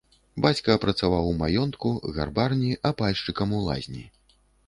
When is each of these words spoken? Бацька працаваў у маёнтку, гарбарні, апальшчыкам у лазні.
Бацька 0.43 0.75
працаваў 0.85 1.27
у 1.31 1.33
маёнтку, 1.41 1.91
гарбарні, 2.17 2.71
апальшчыкам 2.93 3.55
у 3.59 3.63
лазні. 3.69 4.03